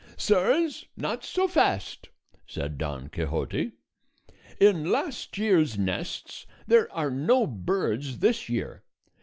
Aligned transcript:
"Sirs, 0.17 0.85
not 0.97 1.23
so 1.23 1.47
fast," 1.47 2.09
said 2.47 2.79
Don 2.79 3.07
Quixote. 3.07 3.73
"In 4.59 4.89
last 4.91 5.37
year's 5.37 5.77
nests 5.77 6.47
there 6.65 6.91
are 6.91 7.11
no 7.11 7.45
birds 7.45 8.17
this 8.17 8.49
year. 8.49 8.83